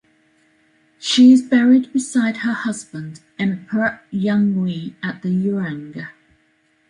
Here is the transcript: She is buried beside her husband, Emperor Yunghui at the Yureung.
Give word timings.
She 0.97 1.31
is 1.31 1.43
buried 1.43 1.93
beside 1.93 2.37
her 2.37 2.53
husband, 2.53 3.19
Emperor 3.37 4.01
Yunghui 4.11 4.95
at 5.03 5.21
the 5.21 5.29
Yureung. 5.29 6.07